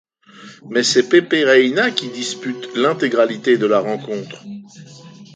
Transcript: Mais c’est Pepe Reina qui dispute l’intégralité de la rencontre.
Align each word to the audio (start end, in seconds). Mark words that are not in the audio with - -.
Mais 0.71 0.81
c’est 0.81 1.07
Pepe 1.09 1.45
Reina 1.45 1.91
qui 1.91 2.07
dispute 2.09 2.75
l’intégralité 2.75 3.59
de 3.59 3.67
la 3.67 3.81
rencontre. 3.81 4.43